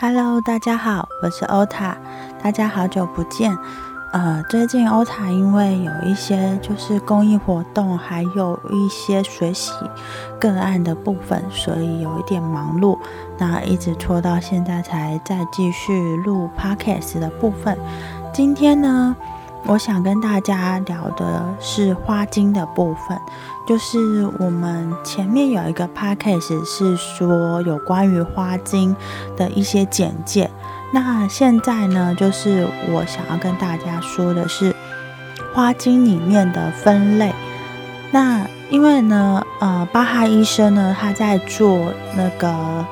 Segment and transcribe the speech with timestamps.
[0.00, 1.96] Hello，大家好，我是欧塔，
[2.40, 3.58] 大家好久不见。
[4.12, 9.72] 呃，最近欧塔因为有一些就是公益活动，还有一些学习
[10.38, 12.96] 个案的部分，所以有一点忙碌。
[13.38, 17.76] 那一直拖到现在才再继续录 Podcast 的部分。
[18.32, 19.16] 今天呢，
[19.66, 23.18] 我想跟大家聊的是花精的部分，
[23.66, 28.96] 就是我们前面有一个 Podcast 是说有关于花精
[29.36, 30.50] 的一些简介。
[30.90, 34.74] 那现在呢，就是我想要跟大家说的是
[35.52, 37.34] 花精里面的分类。
[38.10, 42.86] 那因为呢，呃，巴哈医生呢，他在做那个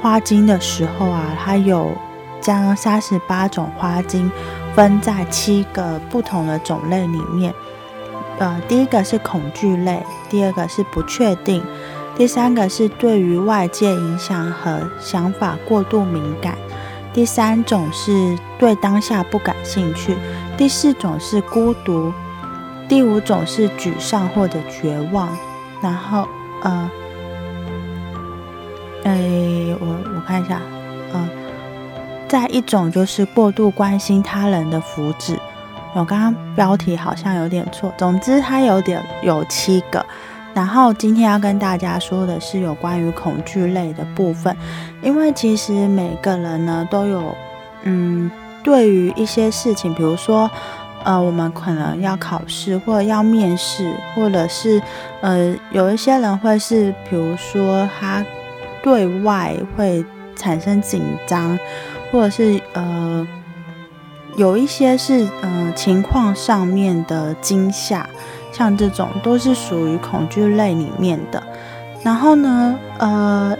[0.00, 1.92] 花精的时候啊，他有
[2.40, 4.30] 将三十八种花精
[4.74, 7.54] 分在七个不同的种类里面。
[8.38, 11.62] 呃，第一个是恐惧类，第二个是不确定，
[12.16, 16.58] 第三个是对于外界影响和想法过度敏感。
[17.12, 20.16] 第三种是对当下不感兴趣，
[20.56, 22.12] 第四种是孤独，
[22.88, 25.28] 第五种是沮丧或者绝望，
[25.80, 26.26] 然后
[26.62, 26.90] 呃，
[29.04, 30.60] 哎，我我看一下，
[31.12, 31.28] 呃，
[32.34, 35.38] 再一种就是过度关心他人的福祉。
[35.92, 40.04] 我刚刚标题好像有点错，总之它有点有七个。
[40.52, 44.56] 然后今天要跟大家说的是有关于恐惧类的部分，
[45.00, 47.36] 因为其实每个人呢都有，
[47.84, 48.28] 嗯，
[48.64, 50.50] 对于一些事情，比如说，
[51.04, 54.82] 呃，我们可能要考试或者要面试，或者是，
[55.20, 58.24] 呃，有一些人会是，比如说他
[58.82, 60.04] 对外会
[60.36, 61.58] 产生紧张，
[62.10, 63.26] 或者是呃，
[64.36, 68.08] 有一些是，嗯，情况上面的惊吓。
[68.52, 71.42] 像这种都是属于恐惧类里面的，
[72.04, 73.58] 然后呢，呃，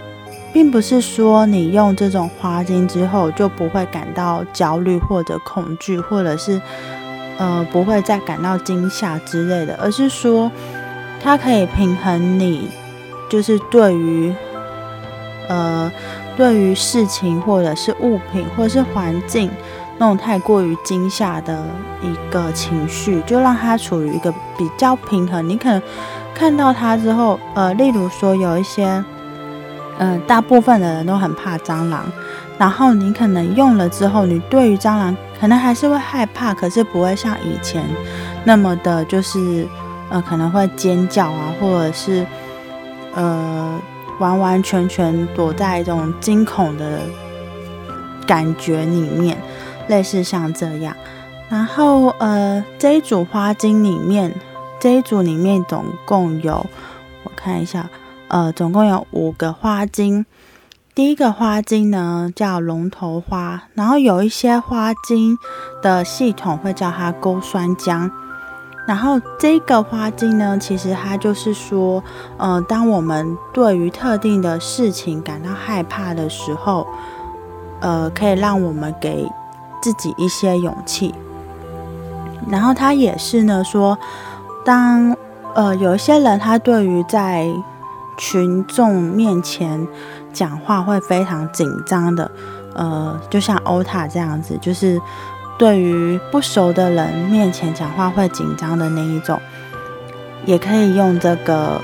[0.53, 6.61] 并不是说你用这种花精之后就不会感到焦虑或者恐惧，或者是
[7.37, 10.49] 呃不会再感到惊吓之类的，而是说
[11.21, 12.69] 它可以平衡你，
[13.29, 14.33] 就是对于
[15.49, 15.91] 呃
[16.35, 19.49] 对于事情或者是物品或者是环境。
[19.97, 21.65] 那种太过于惊吓的
[22.01, 25.47] 一个情绪，就让它处于一个比较平衡。
[25.47, 25.81] 你可能
[26.33, 29.01] 看到它之后，呃，例如说有一些，
[29.97, 32.03] 嗯，大部分的人都很怕蟑螂，
[32.57, 37.81] 然后你可能用了之后，你对于蟑螂可能还是会害怕，可是不会像以前
[38.43, 39.65] 那么的，就是
[40.09, 42.25] 呃，可能会尖叫啊，或者是
[43.13, 43.79] 呃，
[44.19, 47.01] 完完全全躲在一种惊恐的
[48.27, 49.37] 感觉里面。
[49.87, 50.95] 类似像这样，
[51.47, 54.33] 然后呃这一组花精里面，
[54.79, 56.65] 这一组里面总共有，
[57.23, 57.87] 我看一下，
[58.29, 60.25] 呃总共有五个花精。
[60.95, 65.37] 第一个花精呢叫龙头花，然后有一些花精
[65.83, 68.09] 的系统会叫它勾酸浆。
[68.87, 72.03] 然后这个花精呢，其实它就是说，
[72.37, 76.85] 呃当我们对于特定的事情感到害怕的时候，
[77.81, 79.27] 呃可以让我们给。
[79.81, 81.13] 自己一些勇气，
[82.49, 83.95] 然后他也是呢说，
[84.63, 85.15] 当
[85.53, 87.47] 呃有一些人他对于在
[88.17, 89.87] 群众面前
[90.33, 92.31] 讲话会非常紧张的，
[92.73, 94.99] 呃，就像欧塔这样子，就是
[95.57, 99.39] 对于不熟的人面前讲话会紧张的那一种，
[100.45, 101.81] 也可以用这个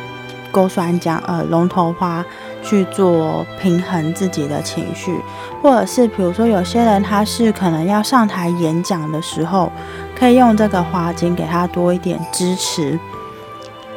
[0.51, 2.23] 勾酸浆，呃，龙头花。
[2.63, 5.19] 去做平衡自己的情绪，
[5.63, 9.71] 或者是比如说有些人他是可能要上台演讲的时候，
[10.15, 12.99] 可以用这个花精给他多一点支持。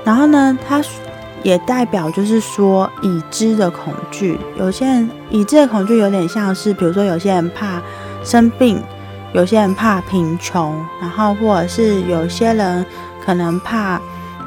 [0.02, 0.82] 然后呢，它
[1.42, 4.40] 也代表就是说已知的恐惧。
[4.58, 7.82] 有些人已知的恐惧有点像是，比如说有些人怕
[8.24, 8.82] 生病，
[9.34, 12.86] 有些人怕贫穷，然后或者是有些人
[13.22, 14.00] 可能怕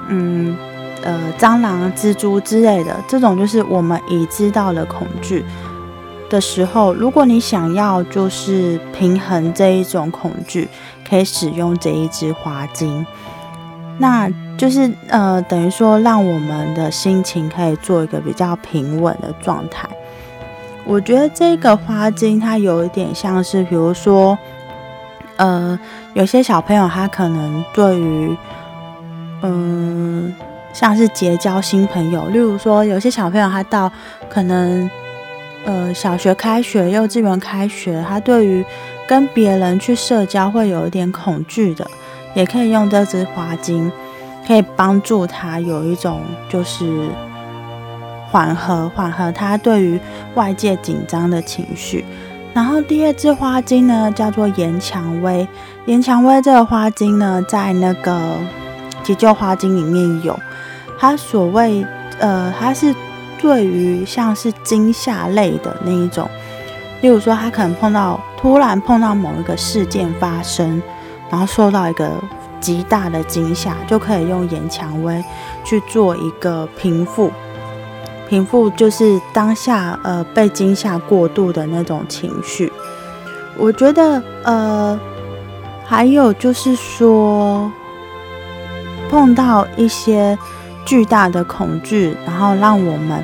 [0.07, 0.57] 嗯。
[1.03, 5.45] 呃，蟑螂、蜘蛛之类的，这种就是我们已知道的恐惧
[6.27, 10.67] 的时候，如果你想要就是平衡这一种恐惧，
[11.07, 13.05] 可以使用这一支花精，
[13.99, 14.27] 那
[14.57, 19.87] 就是呃，等于说让我们的心情可以做一个比较平稳的状态。
[20.83, 24.37] 我觉得这个花精它有一点像是，比如说，
[25.37, 25.79] 呃，
[26.13, 28.37] 有些小朋友他可能对于，
[29.41, 30.35] 嗯。
[30.73, 33.91] 像是结交新朋友，例如说，有些小朋友他到
[34.29, 34.87] 可能
[35.65, 38.63] 呃小学开学、幼稚园开学，他对于
[39.07, 41.87] 跟别人去社交会有一点恐惧的，
[42.35, 43.91] 也可以用这支花精，
[44.45, 47.09] 可以帮助他有一种就是
[48.29, 49.99] 缓和缓和他对于
[50.35, 52.05] 外界紧张的情绪。
[52.57, 55.47] 然后第二支花精呢，叫做岩蔷薇。
[55.85, 58.19] 岩蔷薇这个花精呢，在那个
[59.03, 60.35] 急救花精里面有。
[60.97, 61.85] 它所谓
[62.17, 62.95] 呃，它是
[63.39, 66.27] 对于像是惊吓类的那一种，
[67.01, 70.81] 例如说他可能碰到突然碰到某一个事件发生，
[71.29, 72.09] 然后受到一个
[72.59, 75.23] 极大的惊吓，就可以用岩蔷薇
[75.63, 77.31] 去做一个平复。
[78.27, 82.71] 平复就是当下呃被惊吓过度的那种情绪。
[83.57, 84.99] 我觉得呃
[85.85, 87.71] 还有就是说
[89.09, 90.37] 碰到一些
[90.85, 93.23] 巨大的恐惧，然后让我们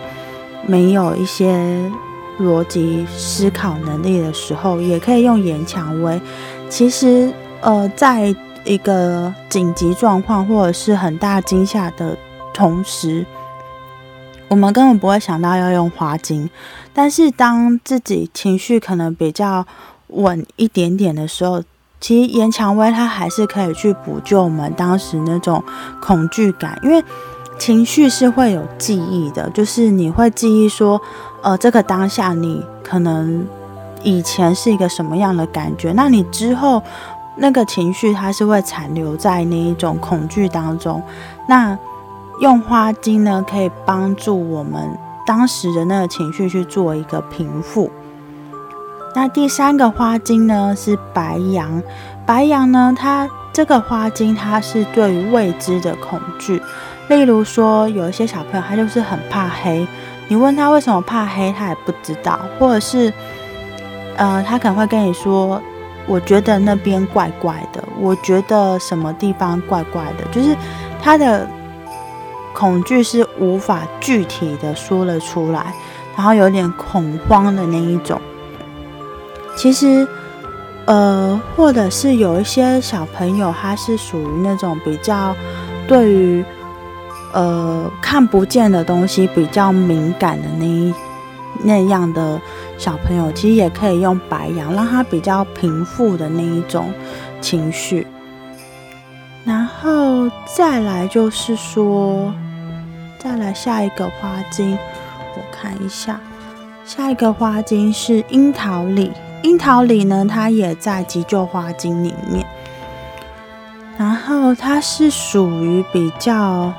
[0.66, 1.54] 没有一些
[2.40, 6.20] 逻辑思考能力的时候，也可以用岩蔷薇。
[6.70, 8.34] 其实呃在
[8.64, 12.18] 一个紧急状况或者是很大惊吓的
[12.54, 13.26] 同时。
[14.54, 16.48] 我们根本不会想到要用花精，
[16.94, 19.66] 但是当自己情绪可能比较
[20.10, 21.64] 稳一点点的时候，
[22.00, 25.64] 其实岩蔷薇它还是可以去补救我们当时那种
[26.00, 27.04] 恐惧感，因为
[27.58, 31.02] 情绪是会有记忆的，就是你会记忆说，
[31.42, 33.48] 呃，这个当下你可能
[34.04, 36.80] 以前是一个什么样的感觉，那你之后
[37.38, 41.02] 那个情绪它是会残留在那一种恐惧当中，
[41.48, 41.76] 那。
[42.40, 47.90] 用花精呢，可以帮助我们当时的那个情绪去做一个平复。
[49.16, 51.82] 那第三个花精呢是白羊，
[52.26, 56.62] 白羊呢，它这个花精它是对于未知的恐惧，
[57.08, 59.88] 例如说有一些小朋友他就是很怕黑，
[60.28, 63.14] 你问他为什么怕黑，他也不知道，或者是
[64.18, 65.62] 呃，他可能会跟你说，
[66.08, 70.58] 我觉得那边怪怪的，我觉得什么地方怪怪的，就是
[71.02, 71.48] 他的。
[72.54, 75.74] 恐惧是无法具体的说了出来，
[76.16, 78.22] 然后有点恐慌的那一种。
[79.56, 80.08] 其实，
[80.86, 85.36] 呃，或者是有一些小朋友，他是属于那种比较
[85.88, 86.46] 对于
[87.34, 90.94] 呃看不见的东西比较敏感的那一
[91.64, 92.40] 那样的
[92.78, 96.92] 小朋友，其实也可以用白羊，让他比较平复的那一种
[97.42, 98.08] 情绪。
[99.44, 102.34] 然后再来就是说。
[103.24, 104.78] 再来下一个花精，
[105.36, 106.20] 我看一下，
[106.84, 109.14] 下一个花精是樱桃李。
[109.44, 112.46] 樱桃李呢，它也在急救花精里面，
[113.98, 116.74] 然后它是属于比较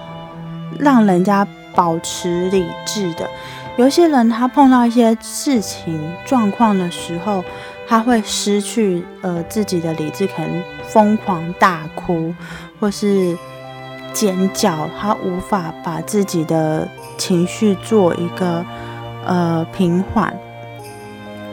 [0.78, 3.26] 让人家保持理智的。
[3.76, 7.42] 有些人他碰到一些事情状况的时候，
[7.88, 12.34] 他会失去呃自己的理智，可能疯狂大哭，
[12.78, 13.34] 或是。
[14.14, 16.88] 尖叫，他无法把自己的
[17.18, 18.64] 情绪做一个
[19.26, 20.34] 呃平缓，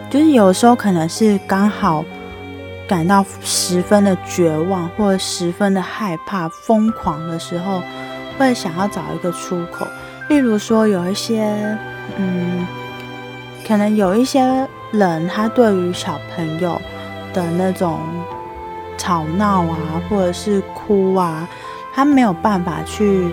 [0.09, 2.05] 就是有时候可能是刚好
[2.87, 7.81] 感到十分的绝望或者十分的害怕、疯狂的时候，
[8.37, 9.87] 会想要找一个出口。
[10.29, 11.43] 例如说，有一些
[12.17, 12.65] 嗯，
[13.67, 16.79] 可能有一些人，他对于小朋友
[17.33, 17.99] 的那种
[18.97, 21.47] 吵闹啊，或者是哭啊。
[21.93, 23.29] 他没有办法去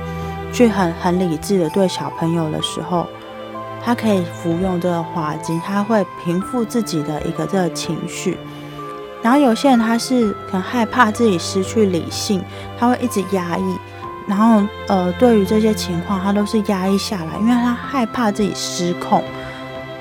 [0.53, 3.07] 去很很理智的对小朋友的时候，
[3.85, 8.37] 他可以服用这个花精，他会平复自己的一个这个情绪。
[9.23, 12.43] 然后有些人他是很害怕自己失去理性，
[12.79, 13.77] 他会一直压抑。
[14.27, 19.23] 然后呃，对于这些情况，他都是压抑下来，因为他害怕自己失控。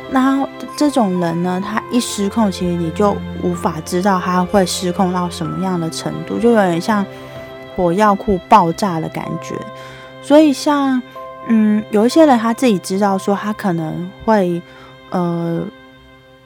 [0.10, 7.05] 那这种人呢，他一失控，其实你就无法知道他会失控到什么样的程度，就有点像。
[7.77, 9.55] 火药库爆炸的感觉，
[10.24, 11.00] 所以像
[11.48, 14.60] 嗯，有一些人他自己知道说他可能会
[15.12, 15.62] 呃，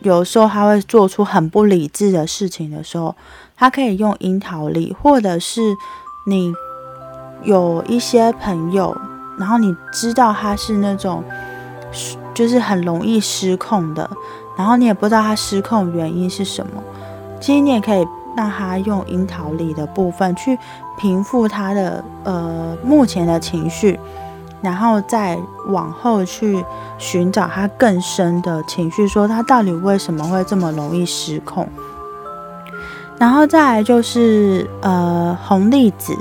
[0.01, 3.15] 有时候他会做出很不理智的事情的时候，
[3.55, 5.61] 他可以用樱桃力，或者是
[6.27, 6.53] 你
[7.43, 8.95] 有一些朋友，
[9.39, 11.23] 然后你知道他是那种
[12.33, 14.07] 就是很容易失控的，
[14.57, 16.83] 然后你也不知道他失控原因是什么，
[17.39, 18.05] 其实你也可以。
[18.35, 20.57] 让他用樱桃里的部分去
[20.97, 24.00] 平复他的呃目前的情绪，
[24.61, 26.63] 然后再往后去
[26.97, 31.67] 寻找他更深的情绪，说他到底为什么会这么容易失控。
[33.17, 36.13] 然后再来就是呃红栗子，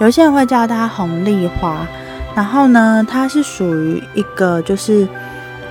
[0.00, 1.86] 有些人会叫它红栗花，
[2.34, 5.06] 然后呢，它是属于一个就是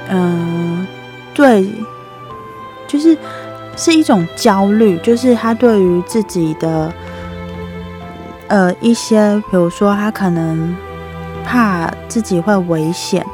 [0.09, 0.85] 嗯
[1.33, 1.69] 对，
[2.87, 3.17] 就是。
[3.77, 6.91] 是一种焦虑，就是他对于自己的
[8.47, 10.75] 呃一些，比如说他可能
[11.45, 13.25] 怕自己会危险，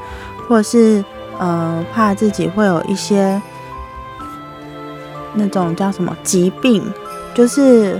[0.47, 1.03] 或者是
[1.39, 3.41] 呃怕自己会有一些
[5.33, 6.83] 那种叫什么疾病，
[7.33, 7.99] 就是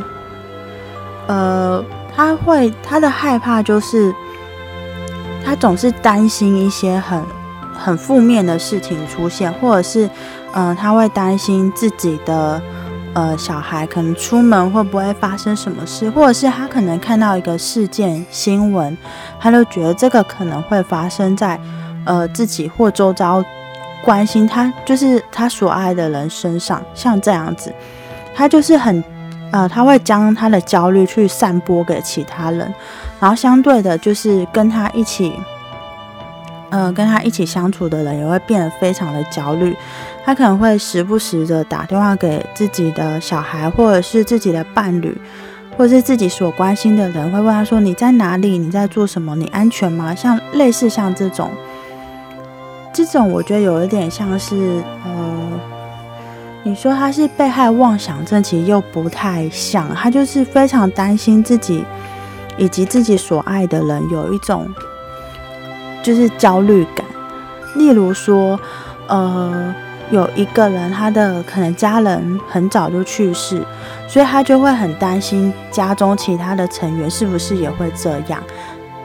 [1.28, 1.84] 呃，
[2.14, 4.14] 他会他的害怕就是
[5.46, 7.24] 他总是担心一些很
[7.74, 10.10] 很负面的事情出现，或者是
[10.53, 12.62] 嗯，他会担心自己的。
[13.15, 18.98] 呃，小孩可能出门会不会发生什么事，或者是他可能看到一个事件新闻，
[19.39, 21.60] 他就觉得这个可能会发生在
[22.05, 23.45] 呃自己或周遭
[24.03, 27.72] 关心他，就是他所爱的人身上，像这样子，
[28.33, 29.03] 他就是很
[29.51, 32.74] 呃，他会将他的焦虑去散播给其他人，
[33.19, 35.39] 然后相对的，就是跟他一起。
[36.72, 39.77] 呃，跟他一起相处的人也会变得非常的焦虑，
[40.25, 45.18] 他可能会时不时的打电话给自己的小孩，或者是自己的伴侣，
[45.77, 48.58] 或者是自己所关心的人，会问他说：“你在哪里？
[48.58, 49.36] 你在做什么？
[49.36, 51.51] 你安全吗？”像类似像这种，
[52.94, 55.60] 这种我觉得有一点像是，呃，
[56.63, 61.84] 你说他是被害妄想症，其实又不太像，他就是非常担心自己
[62.58, 64.68] 以及自己所爱的人有一种。
[66.01, 67.06] 就是焦虑感，
[67.75, 68.60] 例如说，
[69.08, 69.74] 呃，
[70.12, 73.62] 有一个人他的可能家人很早就去世，
[74.07, 78.41] 所以他就会很担心家中其他的成员是不是也会这样，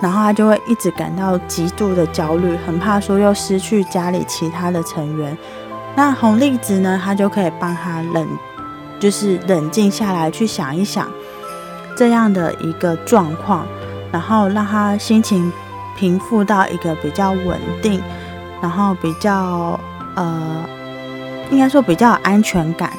[0.01, 5.37] 然后他就会一直感到极度的焦虑，很怕说又失去家里其他的成员。
[5.97, 8.27] 那红栗子呢，他就可以帮他冷，
[9.01, 11.09] 就是冷静下来，去想一想
[11.97, 13.67] 这样的一个状况，
[14.13, 15.53] 然后让他心情。
[15.99, 18.01] 平复到一个比较稳定，
[18.63, 19.77] 然后比较
[20.15, 20.65] 呃，
[21.51, 22.93] 应该说比较有安全感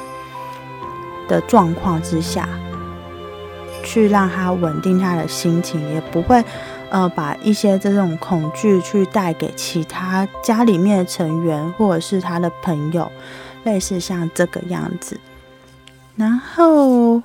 [1.27, 2.47] 的状况之下，
[3.83, 6.43] 去让他稳定他的心情，也不会
[6.89, 13.11] 呃把一些这种恐惧去带给其他家里面的成员或者是他的朋友，
[13.63, 15.19] 类似像这个样子，
[16.15, 17.21] 然后。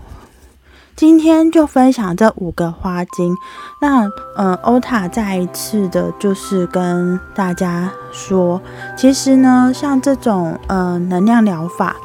[0.96, 3.36] 今天就分享这五个花精。
[3.80, 8.60] 那，呃，欧塔再一次的，就是跟大家说，
[8.96, 11.96] 其实呢，像这种呃能量疗法，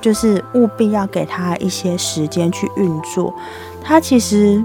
[0.00, 3.34] 就是务必要给他一些时间去运作。
[3.82, 4.62] 它其实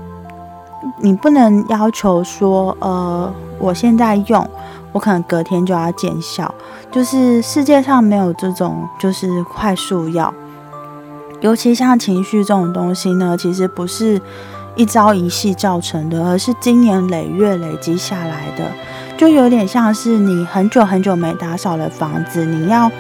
[1.00, 4.48] 你不能要求说，呃，我现在用，
[4.92, 6.54] 我可能隔天就要见效。
[6.92, 10.32] 就是世界上没有这种就是快速药。
[11.42, 14.22] 尤其像情绪这种东西呢，其实不是
[14.76, 18.64] 一朝一夕造成的，而是经年累月累积下来的。
[19.18, 22.92] 就有点像是你很久很久没打扫的房子，你要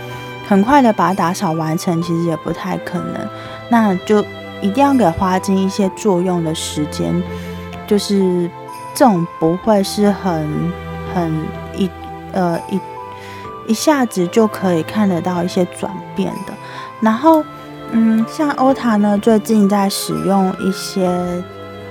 [0.47, 3.27] 很快的把它打扫完成，其实也不太可能。
[3.69, 4.25] 那就
[4.59, 7.21] 一定要给花精一些作用的时间，
[7.85, 8.49] 就是
[8.95, 10.71] 这种不会是很
[11.13, 11.31] 很
[11.75, 11.89] 一
[12.33, 12.79] 呃一
[13.67, 16.53] 一下子就可以看得到一些转变的，
[16.99, 17.43] 然后。
[17.93, 21.05] 嗯，像欧塔呢，最近在使用一些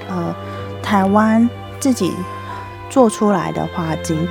[0.08, 0.34] 呃
[0.82, 2.12] 台湾自己
[2.88, 4.26] 做出来的花精，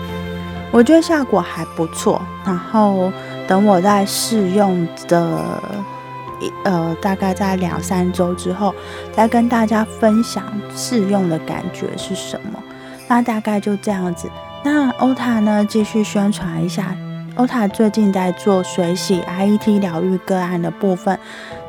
[0.72, 2.22] 我觉得效果还不错。
[2.44, 3.12] 然后
[3.48, 5.44] 等我在试用的
[6.40, 8.74] 一呃大概在两三周之后，
[9.14, 10.44] 再跟大家分享
[10.76, 12.60] 试用的感觉是什么。
[13.08, 14.28] 那大概就这样子。
[14.64, 16.96] 那欧塔呢，继续宣传一下。
[17.39, 21.17] 欧塔最近在做水洗 IET 疗愈个案的部分，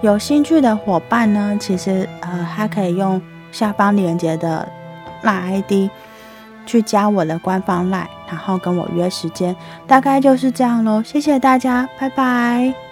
[0.01, 3.23] 有兴趣的伙伴呢，其实呃，他可以用
[3.53, 4.69] 下方链接的
[5.23, 5.89] 赖 ID
[6.67, 9.55] 去加我的官方赖，然后跟我约时间，
[9.87, 11.01] 大概就是这样喽。
[11.05, 12.90] 谢谢大家，拜拜。